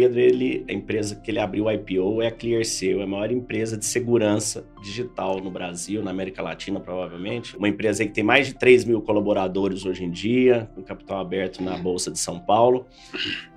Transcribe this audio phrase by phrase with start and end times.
[0.00, 3.30] Pedro, ele, a empresa que ele abriu o IPO é a ClearSale, é a maior
[3.30, 7.54] empresa de segurança digital no Brasil, na América Latina, provavelmente.
[7.54, 11.62] Uma empresa que tem mais de 3 mil colaboradores hoje em dia, com capital aberto
[11.62, 12.86] na Bolsa de São Paulo.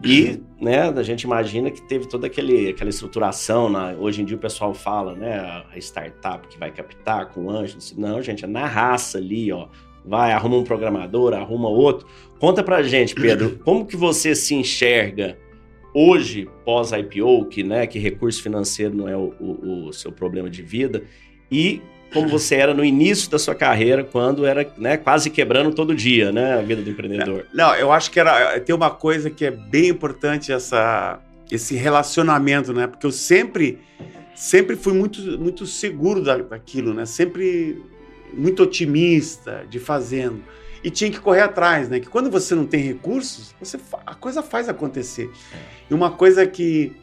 [0.03, 3.69] E né, a gente imagina que teve toda aquele, aquela estruturação.
[3.69, 5.37] Na, hoje em dia o pessoal fala, né?
[5.73, 7.95] A startup que vai captar com anjos.
[7.95, 9.69] Não, gente, é na raça ali, ó
[10.05, 12.05] vai, arruma um programador, arruma outro.
[12.37, 15.37] Conta pra gente, Pedro, como que você se enxerga
[15.93, 20.61] hoje, pós-IPO, que, né, que recurso financeiro não é o, o, o, seu problema de
[20.61, 21.03] vida,
[21.51, 21.81] e
[22.11, 26.31] como você era no início da sua carreira, quando era né, quase quebrando todo dia,
[26.31, 27.47] né, a vida do empreendedor.
[27.53, 31.19] Não, eu acho que era, tem uma coisa que é bem importante, essa,
[31.51, 33.79] esse relacionamento, né, porque eu sempre,
[34.35, 37.81] sempre fui muito, muito seguro da, daquilo, né, sempre
[38.33, 40.43] muito otimista de fazendo
[40.83, 41.99] e tinha que correr atrás, né?
[41.99, 45.31] Que quando você não tem recursos, você a coisa faz acontecer.
[45.89, 46.93] E uma coisa que,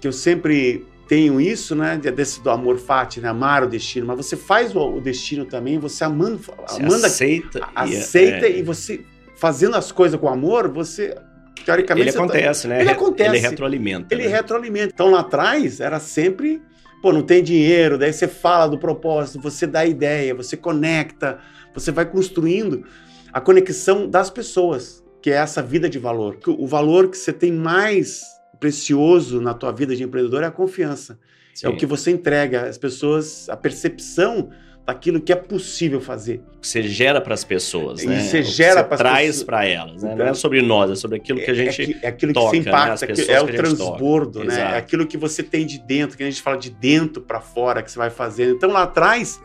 [0.00, 1.96] que eu sempre tenho isso, né?
[1.96, 3.28] Desse do amor fati, né?
[3.28, 7.68] Amar o destino, mas você faz o, o destino também, você amando, você amando aceita,
[7.74, 9.04] aceita e, é, e você
[9.36, 11.16] fazendo as coisas com amor, você
[11.64, 12.80] teoricamente ele tá acontece, tá, né?
[12.80, 13.30] Ele acontece.
[13.30, 14.14] Ele retroalimenta.
[14.14, 14.30] Ele né?
[14.30, 14.92] retroalimenta.
[14.92, 16.60] Então lá atrás era sempre
[17.00, 21.40] pô, não tem dinheiro, daí você fala do propósito, você dá ideia, você conecta,
[21.74, 22.84] você vai construindo
[23.32, 26.38] a conexão das pessoas, que é essa vida de valor.
[26.46, 28.22] O valor que você tem mais
[28.60, 31.18] precioso na tua vida de empreendedor é a confiança.
[31.54, 31.66] Sim.
[31.66, 34.50] É o que você entrega às pessoas, a percepção
[34.84, 36.42] daquilo que é possível fazer.
[36.60, 38.18] Você gera para as pessoas, né?
[38.18, 40.14] E você gera para traz para elas, né?
[40.14, 42.62] Não é sobre nós, é sobre aquilo que a gente é, é aquilo toca, que
[42.62, 43.14] se impacta, né?
[43.28, 44.60] é o transbordo, né?
[44.60, 47.82] É aquilo que você tem de dentro, que a gente fala de dentro para fora
[47.82, 48.56] que você vai fazendo.
[48.56, 49.40] Então lá atrás,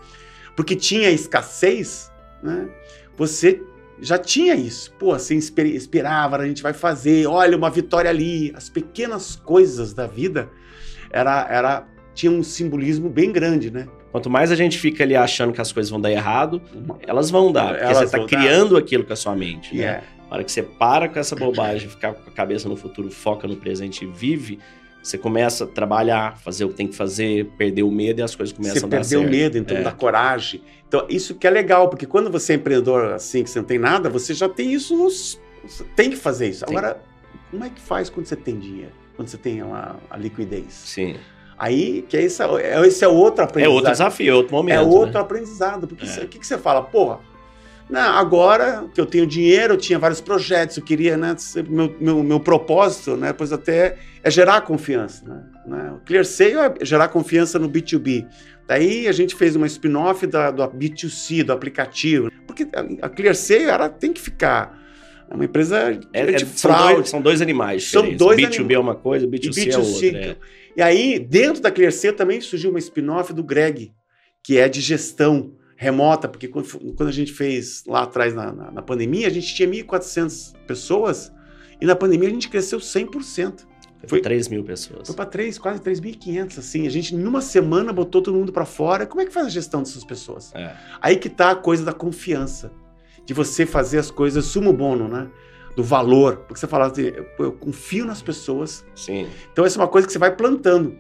[0.56, 2.68] porque tinha escassez, né?
[3.16, 3.62] Você
[4.00, 4.92] já tinha isso.
[4.94, 8.54] Pô, você esperava, a gente vai fazer, olha, uma vitória ali.
[8.56, 10.50] As pequenas coisas da vida
[11.12, 13.88] era, era, tinha um simbolismo bem grande, né?
[14.12, 16.62] Quanto mais a gente fica ali achando que as coisas vão dar errado,
[17.06, 18.80] elas vão dar, porque elas você está criando dar.
[18.80, 19.76] aquilo com a sua mente.
[19.76, 19.82] Né?
[19.82, 20.04] Yeah.
[20.30, 23.48] Na hora que você para com essa bobagem, ficar com a cabeça no futuro, foca
[23.48, 24.60] no presente e vive,
[25.08, 28.36] você começa a trabalhar, fazer o que tem que fazer, perder o medo e as
[28.36, 29.10] coisas começam você a dar certo.
[29.10, 29.82] Você perdeu o medo, então é.
[29.82, 30.62] dá coragem.
[30.88, 33.80] Então, isso que é legal, porque quando você é empreendedor assim, que você não tem
[33.80, 35.40] nada, você já tem isso nos...
[35.66, 36.66] Você tem que fazer isso.
[36.66, 37.02] Agora,
[37.52, 38.92] como é que faz quando você tem dinheiro?
[39.16, 40.74] Quando você tem a, a liquidez?
[40.74, 41.16] Sim.
[41.58, 42.44] Aí, que é esse,
[42.86, 43.72] esse é outro aprendizado.
[43.72, 44.76] É outro desafio, é outro momento.
[44.76, 45.20] É outro né?
[45.20, 45.88] aprendizado.
[45.88, 46.26] Porque o é.
[46.28, 46.84] que, que você fala?
[46.84, 47.20] Porra,
[47.90, 51.36] não, agora que eu tenho dinheiro, eu tinha vários projetos, eu queria, né?
[51.68, 53.32] Meu, meu, meu propósito, né?
[53.32, 55.44] Pois até é gerar confiança, né?
[55.66, 55.92] né?
[55.92, 58.28] O ClearSale é gerar confiança no B2B.
[58.68, 62.30] Daí a gente fez uma spin-off do B2C, do aplicativo.
[62.46, 62.68] Porque
[63.02, 64.86] a ClearSale, ela tem que ficar...
[65.30, 66.96] É uma empresa é, de são fraude.
[66.96, 67.90] Dois, são dois animais.
[67.90, 68.74] São dois B2B anim...
[68.74, 70.20] é uma coisa, B2C, B2C é outra.
[70.20, 70.36] É.
[70.76, 73.92] E aí, dentro da ClearSale também surgiu uma spin-off do Greg,
[74.44, 78.72] que é de gestão remota, porque quando, quando a gente fez lá atrás na, na,
[78.72, 81.32] na pandemia, a gente tinha 1.400 pessoas
[81.80, 83.66] e na pandemia a gente cresceu 100%.
[84.08, 85.08] Foi 3 mil pessoas.
[85.08, 86.86] Foi para 3, quase 3.500, assim.
[86.86, 89.06] A gente, numa semana, botou todo mundo para fora.
[89.06, 90.54] Como é que faz a gestão dessas pessoas?
[90.54, 90.76] É.
[91.02, 92.72] Aí que tá a coisa da confiança.
[93.26, 95.30] De você fazer as coisas sumo bono, né?
[95.76, 96.38] do valor.
[96.38, 98.84] Porque você fala assim, eu confio nas pessoas.
[98.96, 99.28] Sim.
[99.52, 100.98] Então, essa é uma coisa que você vai plantando.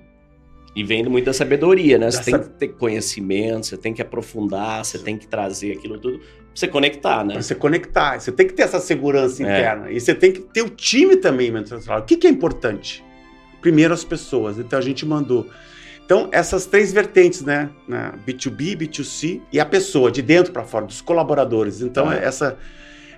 [0.77, 2.11] E vem muito da sabedoria, né?
[2.11, 6.19] Você tem que ter conhecimento, você tem que aprofundar, você tem que trazer aquilo tudo
[6.19, 7.33] pra você conectar, né?
[7.33, 8.19] Pra você conectar.
[8.19, 9.45] Você tem que ter essa segurança é.
[9.45, 9.89] interna.
[9.89, 13.03] E você tem que ter o time também, O que, que é importante?
[13.59, 14.59] Primeiro, as pessoas.
[14.59, 15.47] Então, a gente mandou.
[16.05, 17.71] Então, essas três vertentes, né?
[18.23, 21.81] B2B, B2C e a pessoa, de dentro para fora, dos colaboradores.
[21.81, 22.23] Então, é.
[22.23, 22.55] essa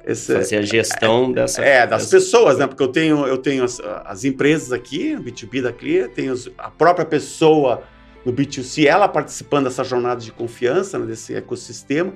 [0.05, 1.61] esse, fazer a gestão é, dessa.
[1.61, 2.17] É, das dessa...
[2.17, 2.67] pessoas, né?
[2.67, 6.69] Porque eu tenho, eu tenho as, as empresas aqui, o B2B da Clear, tenho a
[6.69, 7.83] própria pessoa
[8.25, 12.13] no B2C, ela participando dessa jornada de confiança, né, desse ecossistema,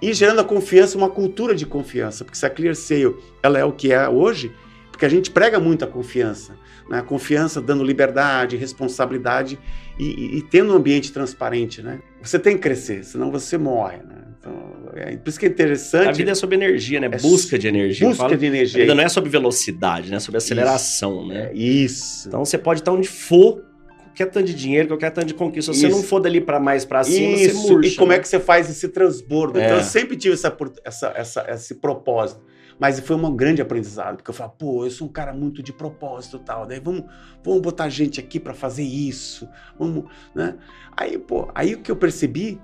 [0.00, 2.24] e gerando a confiança, uma cultura de confiança.
[2.24, 4.52] Porque se a Clear Sale ela é o que é hoje,
[4.90, 6.54] porque a gente prega muito a confiança.
[6.88, 6.98] Né?
[6.98, 9.58] A confiança dando liberdade, responsabilidade
[9.98, 11.82] e, e, e, tendo um ambiente transparente.
[11.82, 12.00] Né?
[12.20, 13.98] Você tem que crescer, senão você morre.
[13.98, 14.21] Né?
[14.42, 16.08] Então, é, por isso que é interessante.
[16.08, 17.06] A vida é sobre energia, né?
[17.06, 18.08] É busca de energia.
[18.08, 18.80] Busca de energia.
[18.80, 20.16] A vida não é sobre velocidade, né?
[20.16, 21.28] É sobre aceleração, isso.
[21.28, 21.46] né?
[21.46, 22.28] É, isso.
[22.28, 23.62] Então você pode estar onde for,
[24.06, 25.72] qualquer tanto de dinheiro, qualquer tanto de conquista.
[25.72, 27.62] Se você não for dali para mais para cima, isso.
[27.62, 27.88] você murcha.
[27.88, 28.16] E como né?
[28.16, 29.60] é que você faz esse transbordo?
[29.60, 29.64] É.
[29.64, 32.40] Então eu sempre tive essa, essa, essa, esse propósito.
[32.80, 35.72] Mas foi um grande aprendizado, porque eu falei, pô, eu sou um cara muito de
[35.72, 37.04] propósito e tal, daí vamos,
[37.44, 39.48] vamos botar gente aqui para fazer isso,
[39.78, 40.56] vamos, né?
[40.96, 42.60] Aí, pô, aí o que eu percebi,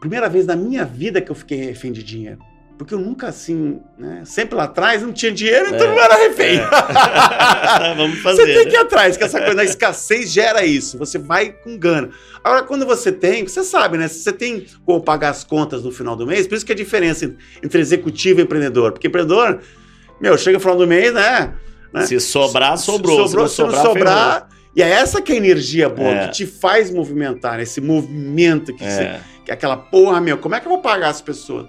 [0.00, 2.38] primeira vez na minha vida que eu fiquei refém de dinheiro.
[2.78, 4.22] Porque eu nunca, assim, né?
[4.24, 6.60] Sempre lá atrás não tinha dinheiro, então é, não era refém.
[6.60, 7.94] É.
[7.96, 8.42] Vamos fazer.
[8.42, 10.96] Você tem que ir atrás, que essa coisa da escassez gera isso.
[10.96, 12.10] Você vai com gana.
[12.42, 14.06] Agora, quando você tem, você sabe, né?
[14.06, 16.74] Se você tem como pagar as contas no final do mês, por isso que é
[16.74, 18.92] a diferença entre executivo e empreendedor.
[18.92, 19.60] Porque empreendedor,
[20.20, 21.54] meu, chega no final do mês, né?
[21.92, 22.06] né?
[22.06, 23.26] Se sobrar, sobrou.
[23.26, 24.48] Sobrou, se não sobrar, se não sobrar
[24.78, 26.26] e é essa que é a energia boa, é.
[26.26, 27.64] que te faz movimentar, né?
[27.64, 29.20] esse movimento que, é.
[29.50, 31.66] Aquela porra, meu, como é que eu vou pagar as pessoas?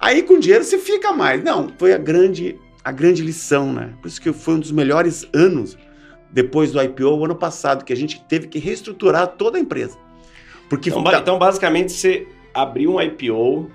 [0.00, 1.42] Aí com dinheiro você fica mais.
[1.42, 3.92] Não, foi a grande, a grande lição, né?
[4.00, 5.76] Por isso que foi um dos melhores anos
[6.30, 9.98] depois do IPO, o ano passado, que a gente teve que reestruturar toda a empresa.
[10.68, 13.70] Porque então, então basicamente, você abriu um IPO,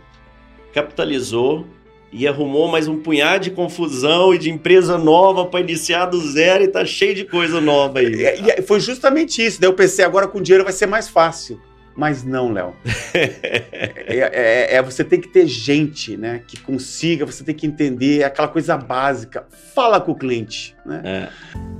[0.73, 1.65] capitalizou
[2.11, 6.63] e arrumou mais um punhado de confusão e de empresa nova para iniciar do zero
[6.63, 8.05] e tá cheio de coisa nova aí.
[8.05, 9.59] E, e foi justamente isso.
[9.59, 11.59] Daí eu pensei, agora com dinheiro vai ser mais fácil.
[11.95, 12.75] Mas não, Léo.
[13.13, 16.41] é, é, é, você tem que ter gente, né?
[16.45, 19.45] Que consiga, você tem que entender aquela coisa básica.
[19.73, 21.01] Fala com o cliente, né?
[21.03, 21.29] É.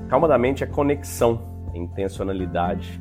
[0.08, 3.00] Calma da mente é conexão, intencionalidade,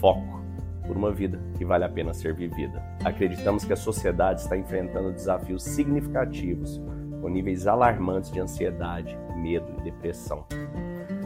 [0.00, 0.42] foco
[0.86, 2.82] por uma vida que vale a pena ser vivida.
[3.04, 6.80] Acreditamos que a sociedade está enfrentando desafios significativos,
[7.20, 10.46] com níveis alarmantes de ansiedade, medo e depressão.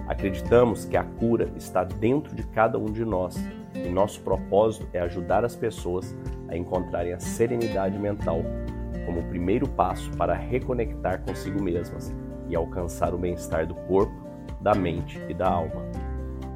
[0.06, 3.36] Acreditamos que a cura está dentro de cada um de nós
[3.74, 6.16] e nosso propósito é ajudar as pessoas
[6.48, 8.42] a encontrarem a serenidade mental
[9.06, 12.14] como o primeiro passo para reconectar consigo mesmas
[12.48, 14.14] e alcançar o bem-estar do corpo,
[14.60, 15.82] da mente e da alma.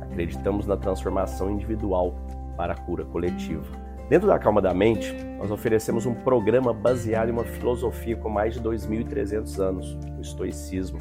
[0.03, 2.15] Acreditamos na transformação individual
[2.57, 3.65] para a cura coletiva.
[4.09, 8.55] Dentro da Calma da Mente, nós oferecemos um programa baseado em uma filosofia com mais
[8.55, 10.99] de 2.300 anos, o estoicismo,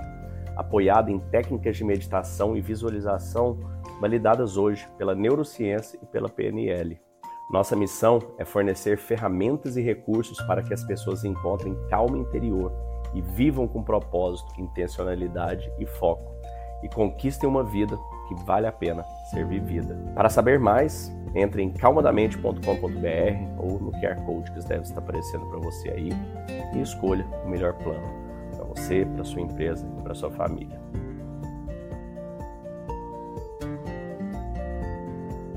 [0.56, 3.60] apoiado em técnicas de meditação e visualização
[4.02, 7.00] validadas hoje pela neurociência e pela PNL.
[7.52, 12.74] Nossa missão é fornecer ferramentas e recursos para que as pessoas encontrem calma interior
[13.14, 16.34] e vivam com propósito, intencionalidade e foco,
[16.82, 17.96] e conquistem uma vida
[18.28, 19.96] que vale a pena ser vivida.
[20.16, 22.60] Para saber mais, entre em calmadamente.com.br
[23.60, 26.10] ou no QR Code que deve estar aparecendo para você aí
[26.74, 28.22] e escolha o melhor plano
[28.56, 30.80] para você, para sua empresa e para sua família.